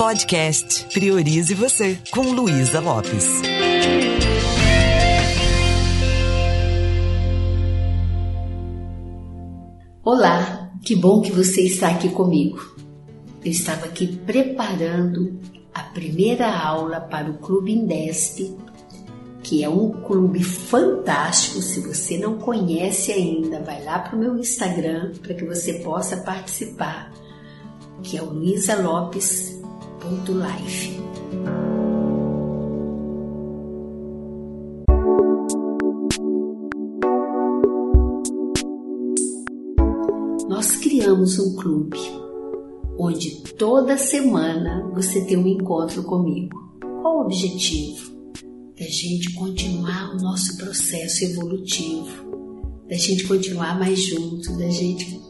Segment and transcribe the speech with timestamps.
[0.00, 3.42] Podcast Priorize Você, com Luísa Lopes.
[10.02, 12.76] Olá, que bom que você está aqui comigo.
[13.44, 15.38] Eu estava aqui preparando
[15.74, 18.56] a primeira aula para o Clube Indesp,
[19.42, 21.60] que é um clube fantástico.
[21.60, 26.16] Se você não conhece ainda, vai lá para o meu Instagram para que você possa
[26.16, 27.12] participar,
[28.02, 28.32] que é o
[30.00, 31.00] luisalopes.life.
[40.48, 41.98] Nós criamos um clube
[42.98, 46.58] onde toda semana você tem um encontro comigo.
[47.02, 48.10] Qual o objetivo?
[48.78, 55.20] Da gente continuar o nosso processo evolutivo, da gente continuar mais junto, da gente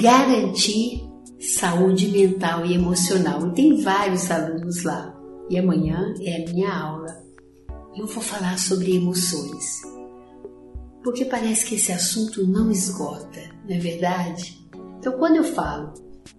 [0.00, 1.11] garantir
[1.42, 3.48] saúde mental e emocional.
[3.48, 5.14] E tem vários alunos lá.
[5.50, 7.22] E amanhã é a minha aula.
[7.96, 9.82] Eu vou falar sobre emoções.
[11.02, 14.56] Porque parece que esse assunto não esgota, não é verdade?
[14.98, 15.92] Então, quando eu falo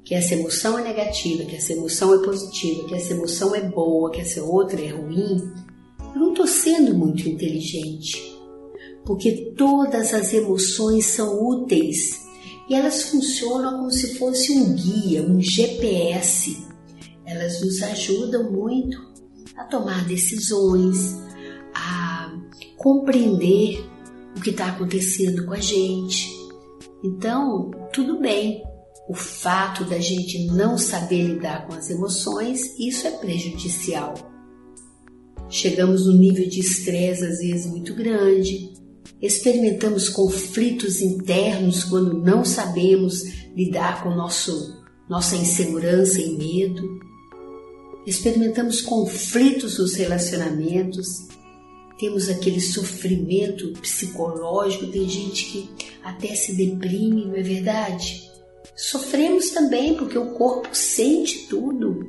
[0.05, 4.09] que essa emoção é negativa, que essa emoção é positiva, que essa emoção é boa,
[4.09, 5.37] que essa outra é ruim,
[6.15, 8.17] eu não estou sendo muito inteligente.
[9.05, 12.22] Porque todas as emoções são úteis
[12.75, 16.65] elas funcionam como se fosse um guia, um GPS.
[17.25, 18.97] Elas nos ajudam muito
[19.55, 21.17] a tomar decisões,
[21.73, 22.31] a
[22.77, 23.83] compreender
[24.37, 26.27] o que está acontecendo com a gente.
[27.03, 28.63] Então, tudo bem,
[29.07, 34.13] o fato da gente não saber lidar com as emoções, isso é prejudicial.
[35.49, 38.72] Chegamos num nível de estresse às vezes muito grande,
[39.23, 43.23] experimentamos conflitos internos quando não sabemos
[43.55, 46.99] lidar com nosso, nossa insegurança e medo,
[48.05, 51.29] experimentamos conflitos nos relacionamentos,
[51.97, 55.69] temos aquele sofrimento psicológico, tem gente que
[56.03, 58.29] até se deprime, não é verdade?
[58.75, 62.05] Sofremos também porque o corpo sente tudo.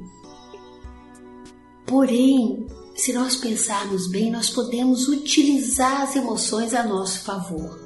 [1.86, 7.80] Porém, se nós pensarmos bem, nós podemos utilizar as emoções a nosso favor.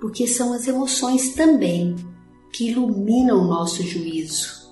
[0.00, 1.96] Porque são as emoções também
[2.52, 4.70] que iluminam o nosso juízo,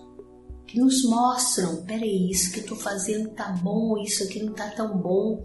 [0.66, 4.68] que nos mostram: peraí, isso que eu estou fazendo tá bom, isso aqui não tá
[4.70, 5.42] tão bom.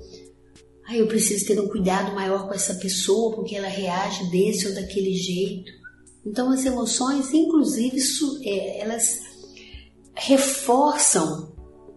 [0.85, 4.75] Ah, eu preciso ter um cuidado maior com essa pessoa porque ela reage desse ou
[4.75, 5.71] daquele jeito.
[6.25, 7.97] Então, as emoções, inclusive,
[8.43, 9.19] é, elas
[10.15, 11.48] reforçam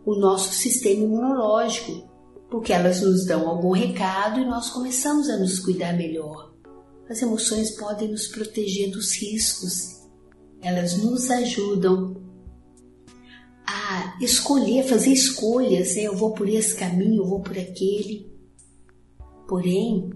[0.05, 2.09] o nosso sistema imunológico,
[2.51, 6.53] porque elas nos dão algum recado e nós começamos a nos cuidar melhor.
[7.09, 10.03] As emoções podem nos proteger dos riscos,
[10.61, 12.17] elas nos ajudam
[13.67, 16.03] a escolher, fazer escolhas, né?
[16.03, 18.31] eu vou por esse caminho, eu vou por aquele.
[19.49, 20.11] Porém,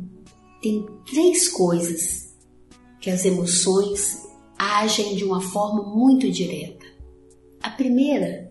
[0.62, 2.34] tem três coisas
[3.00, 4.22] que as emoções
[4.58, 6.86] agem de uma forma muito direta.
[7.62, 8.45] A primeira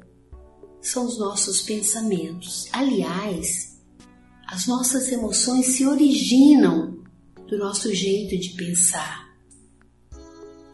[0.85, 2.68] são os nossos pensamentos.
[2.72, 3.79] Aliás,
[4.47, 7.03] as nossas emoções se originam
[7.47, 9.25] do nosso jeito de pensar.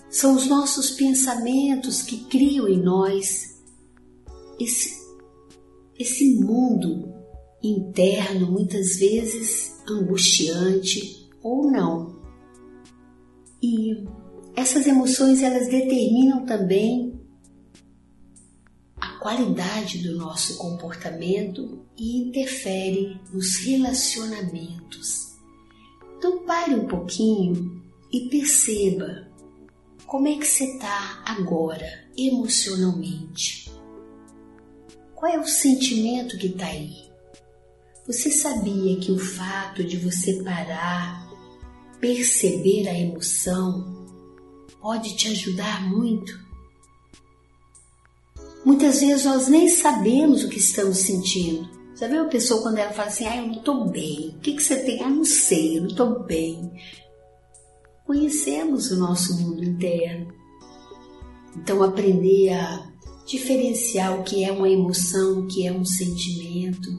[0.10, 3.58] São os nossos pensamentos que criam em nós
[4.60, 5.00] esse,
[5.98, 7.14] esse mundo
[7.64, 12.20] interno, muitas vezes angustiante ou não.
[13.64, 14.04] E
[14.58, 17.21] essas emoções elas determinam também
[19.22, 25.38] qualidade do nosso comportamento e interferem nos relacionamentos.
[26.18, 29.28] Então pare um pouquinho e perceba
[30.08, 33.72] como é que você está agora emocionalmente.
[35.14, 37.12] Qual é o sentimento que está aí?
[38.08, 41.30] Você sabia que o fato de você parar
[42.00, 44.08] perceber a emoção
[44.82, 46.51] pode te ajudar muito.
[48.64, 51.70] Muitas vezes nós nem sabemos o que estamos sentindo.
[52.00, 54.36] Já viu a pessoa quando ela fala assim, ah, eu não estou bem.
[54.38, 55.02] O que, que você tem?
[55.02, 56.72] Ah, não sei, eu não estou bem.
[58.06, 60.34] Conhecemos o nosso mundo interno.
[61.56, 62.92] Então aprender a
[63.26, 66.90] diferenciar o que é uma emoção, o que é um sentimento.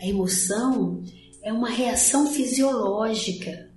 [0.00, 1.02] A emoção
[1.42, 3.74] é uma reação fisiológica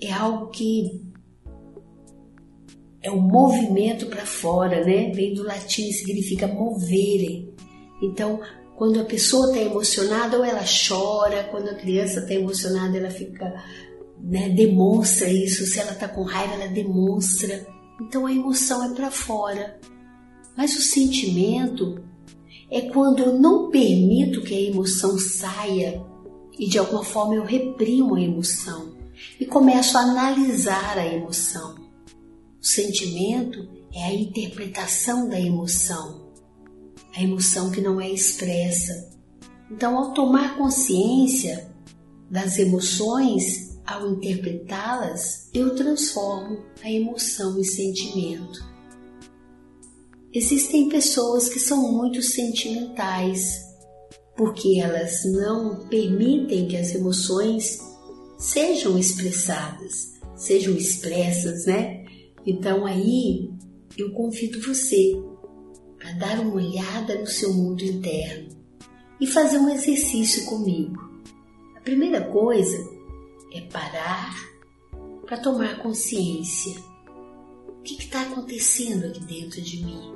[0.00, 1.02] é algo que
[3.06, 5.12] é um movimento para fora, né?
[5.12, 7.54] Vem do latim, significa movere.
[8.02, 8.40] Então,
[8.74, 13.62] quando a pessoa está emocionada, ou ela chora, quando a criança está emocionada, ela fica,
[14.20, 15.64] né, demonstra isso.
[15.66, 17.64] Se ela está com raiva, ela demonstra.
[18.00, 19.78] Então, a emoção é para fora.
[20.56, 22.02] Mas o sentimento
[22.68, 26.04] é quando eu não permito que a emoção saia
[26.58, 28.96] e de alguma forma eu reprimo a emoção
[29.38, 31.85] e começo a analisar a emoção.
[32.66, 36.32] O sentimento é a interpretação da emoção,
[37.14, 39.08] a emoção que não é expressa.
[39.70, 41.70] Então, ao tomar consciência
[42.28, 48.58] das emoções, ao interpretá-las, eu transformo a emoção em sentimento.
[50.34, 53.60] Existem pessoas que são muito sentimentais,
[54.36, 57.78] porque elas não permitem que as emoções
[58.36, 62.05] sejam expressadas, sejam expressas, né?
[62.46, 63.50] Então aí
[63.98, 65.20] eu convido você
[66.04, 68.48] a dar uma olhada no seu mundo interno
[69.20, 71.10] e fazer um exercício comigo.
[71.76, 72.78] A primeira coisa
[73.52, 74.34] é parar
[75.24, 76.80] para tomar consciência.
[77.68, 80.14] O que está acontecendo aqui dentro de mim?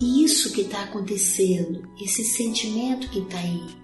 [0.00, 3.83] E isso que está acontecendo, esse sentimento que está aí,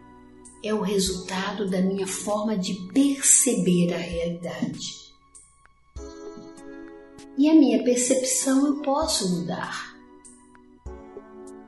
[0.62, 5.00] é o resultado da minha forma de perceber a realidade.
[7.38, 9.96] E a minha percepção eu posso mudar.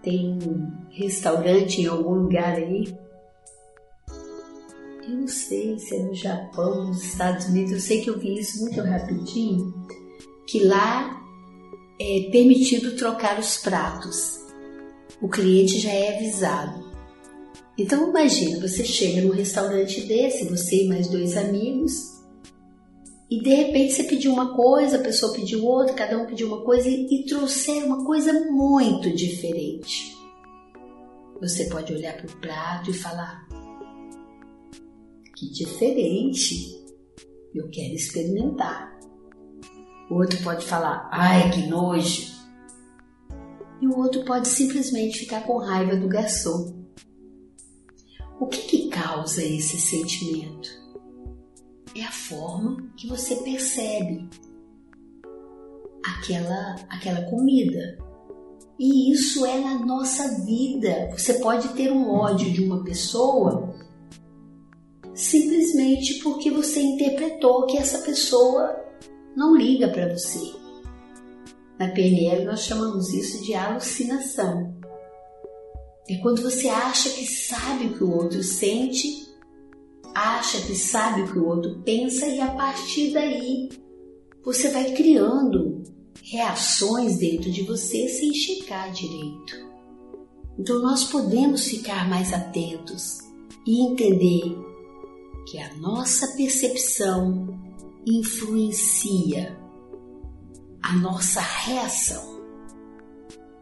[0.03, 2.95] Tem um restaurante em algum lugar aí.
[5.03, 8.39] Eu não sei se é no Japão, nos Estados Unidos, eu sei que eu vi
[8.39, 9.73] isso muito rapidinho,
[10.47, 11.23] que lá
[11.99, 14.41] é permitido trocar os pratos.
[15.21, 16.82] O cliente já é avisado.
[17.83, 22.13] Então imagina, você chega num restaurante desse, você e mais dois amigos,
[23.29, 26.63] e de repente você pediu uma coisa, a pessoa pediu outra, cada um pediu uma
[26.63, 30.17] coisa e, e uma coisa muito diferente.
[31.41, 33.49] Você pode olhar para o prato e falar:
[35.35, 36.81] que diferente,
[37.53, 38.97] eu quero experimentar.
[40.09, 42.31] O outro pode falar: ai que nojo.
[43.81, 46.82] E o outro pode simplesmente ficar com raiva do garçom.
[48.41, 50.83] O que, que causa esse sentimento?
[51.95, 54.29] é a forma que você percebe
[56.05, 57.99] aquela, aquela comida.
[58.79, 61.11] E isso é na nossa vida.
[61.17, 63.75] Você pode ter um ódio de uma pessoa
[65.15, 68.75] simplesmente porque você interpretou que essa pessoa
[69.37, 70.55] não liga para você.
[71.79, 74.75] Na PNL nós chamamos isso de alucinação.
[76.13, 79.27] É quando você acha que sabe o que o outro sente
[80.15, 83.71] acha que sabe o que o outro pensa e a partir daí
[84.45, 85.83] você vai criando
[86.23, 89.57] reações dentro de você sem checar direito.
[90.59, 93.21] Então nós podemos ficar mais atentos
[93.67, 94.55] e entender
[95.49, 97.59] que a nossa percepção
[98.07, 99.59] influencia
[100.83, 102.43] a nossa reação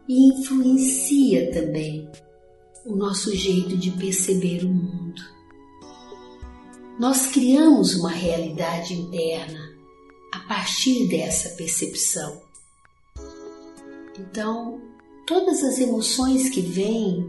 [0.05, 2.09] e influencia também
[2.85, 5.41] o nosso jeito de perceber o mundo
[7.01, 9.71] nós criamos uma realidade interna
[10.31, 12.43] a partir dessa percepção.
[14.19, 14.79] Então,
[15.25, 17.25] todas as emoções que vêm,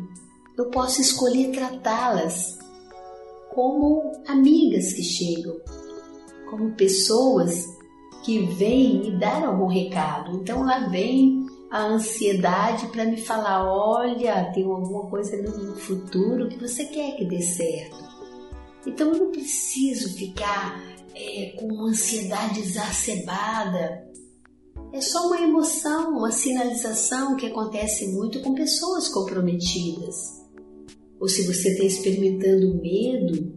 [0.59, 2.59] eu posso escolher tratá-las
[3.55, 5.59] como amigas que chegam,
[6.51, 7.65] como pessoas
[8.23, 10.37] que vêm me dar algum recado.
[10.37, 16.59] Então lá vem a ansiedade para me falar: olha, tem alguma coisa no futuro que
[16.59, 17.97] você quer que dê certo.
[18.87, 20.79] Então eu não preciso ficar
[21.15, 24.07] é, com uma ansiedade exacerbada.
[24.93, 30.43] É só uma emoção, uma sinalização que acontece muito com pessoas comprometidas.
[31.19, 33.55] Ou se você está experimentando medo,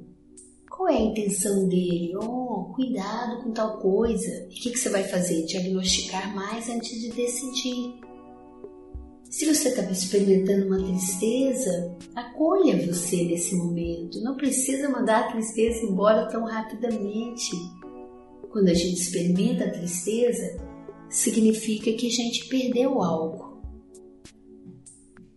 [0.70, 2.16] qual é a intenção dele?
[2.16, 4.46] Oh, cuidado com tal coisa.
[4.46, 5.46] O que, que você vai fazer?
[5.46, 8.05] Diagnosticar mais antes de decidir.
[9.36, 14.22] Se você está experimentando uma tristeza, acolha você nesse momento.
[14.22, 17.52] Não precisa mandar a tristeza embora tão rapidamente.
[18.50, 20.58] Quando a gente experimenta a tristeza,
[21.10, 23.62] significa que a gente perdeu algo.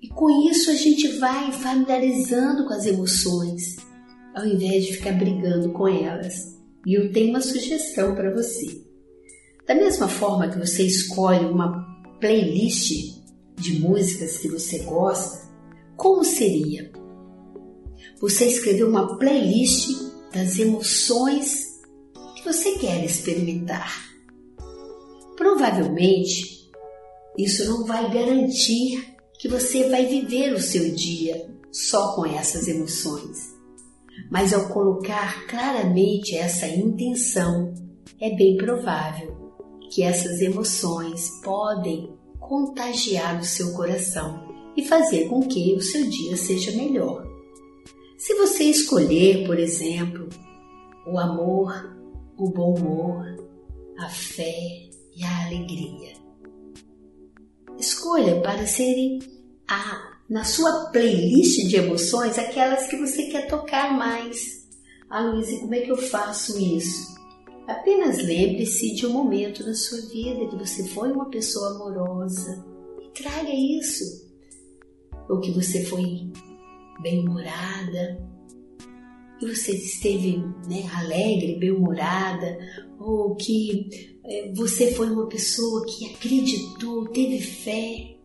[0.01, 3.79] E com isso a gente vai familiarizando com as emoções,
[4.33, 6.57] ao invés de ficar brigando com elas.
[6.87, 8.81] E eu tenho uma sugestão para você.
[9.67, 11.85] Da mesma forma que você escolhe uma
[12.21, 13.18] playlist
[13.59, 15.49] de músicas que você gosta,
[15.97, 16.93] como seria?
[18.21, 19.91] Você escrever uma playlist
[20.33, 21.81] das emoções
[22.37, 24.09] que você quer experimentar.
[25.37, 26.71] Provavelmente,
[27.37, 33.57] isso não vai garantir que você vai viver o seu dia só com essas emoções.
[34.31, 37.73] Mas ao colocar claramente essa intenção,
[38.21, 39.53] é bem provável
[39.91, 42.18] que essas emoções podem
[42.49, 47.27] contagiar o seu coração e fazer com que o seu dia seja melhor.
[48.17, 50.29] Se você escolher, por exemplo,
[51.07, 51.97] o amor,
[52.37, 53.27] o bom humor,
[53.99, 56.15] a fé e a alegria,
[57.79, 59.19] escolha para serem
[59.69, 64.67] a, na sua playlist de emoções aquelas que você quer tocar mais.
[65.11, 67.18] Ah, Luísa, como é que eu faço isso?
[67.69, 72.65] Apenas lembre-se de um momento na sua vida que você foi uma pessoa amorosa
[73.01, 74.27] e traga isso
[75.29, 76.31] ou que você foi
[77.03, 78.19] bem-humorada,
[79.41, 82.59] e você esteve né, alegre, bem-humorada,
[82.99, 88.17] ou que é, você foi uma pessoa que acreditou, teve fé.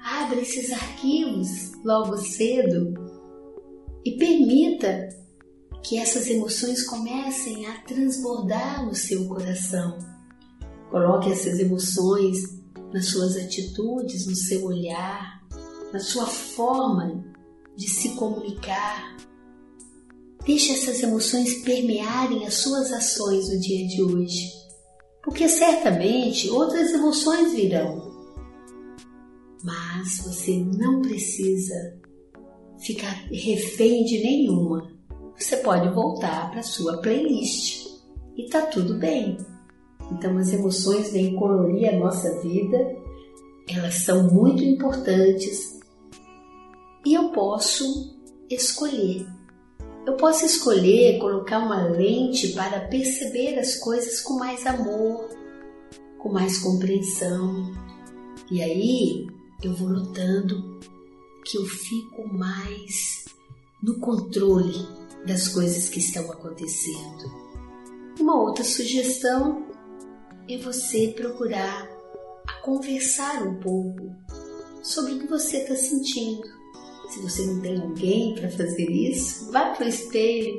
[0.00, 2.94] Abra esses arquivos logo cedo
[4.04, 5.08] e permita
[5.82, 9.98] que essas emoções comecem a transbordar no seu coração.
[10.90, 12.58] Coloque essas emoções
[12.92, 15.42] nas suas atitudes, no seu olhar,
[15.92, 17.24] na sua forma
[17.76, 19.16] de se comunicar.
[20.44, 24.50] Deixe essas emoções permearem as suas ações no dia de hoje,
[25.22, 28.08] porque certamente outras emoções virão.
[29.62, 31.98] Mas você não precisa
[32.80, 34.97] ficar refém de nenhuma.
[35.38, 37.86] Você pode voltar para sua playlist
[38.36, 39.38] e tá tudo bem.
[40.10, 42.96] Então as emoções vêm colorir a nossa vida,
[43.68, 45.78] elas são muito importantes
[47.06, 48.18] e eu posso
[48.50, 49.26] escolher.
[50.04, 55.28] Eu posso escolher colocar uma lente para perceber as coisas com mais amor,
[56.18, 57.72] com mais compreensão.
[58.50, 59.26] E aí
[59.62, 60.80] eu vou notando
[61.44, 63.26] que eu fico mais
[63.82, 67.48] no controle das coisas que estão acontecendo.
[68.20, 69.66] Uma outra sugestão
[70.48, 71.98] é você procurar
[72.62, 74.14] conversar um pouco
[74.82, 76.46] sobre o que você está sentindo.
[77.10, 80.54] Se você não tem alguém para fazer isso, vá para o espelho,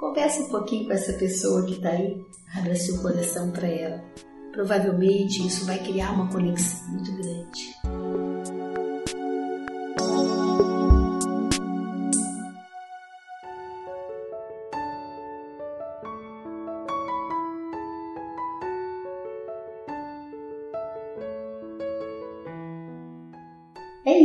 [0.00, 2.20] converse um pouquinho com essa pessoa que está aí,
[2.56, 4.04] abra seu coração para ela.
[4.52, 7.93] Provavelmente isso vai criar uma conexão muito grande.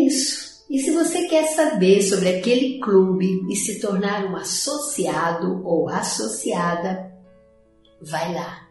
[0.06, 0.50] Isso.
[0.70, 7.12] E se você quer saber sobre aquele clube e se tornar um associado ou associada,
[8.02, 8.68] vai lá.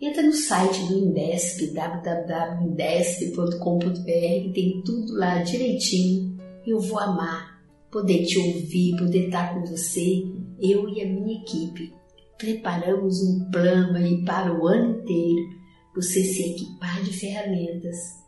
[0.00, 6.38] Entra no site do Indesp, www.indesp.com.br, tem tudo lá direitinho.
[6.64, 7.60] Eu vou amar
[7.90, 10.24] poder te ouvir, poder estar com você,
[10.60, 11.92] eu e a minha equipe.
[12.38, 15.48] Preparamos um plano aí para o ano inteiro,
[15.94, 18.21] você se equipar de ferramentas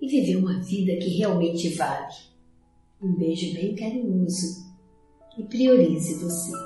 [0.00, 2.14] e viver uma vida que realmente vale.
[3.00, 4.66] Um beijo bem carinhoso
[5.38, 6.65] e priorize você.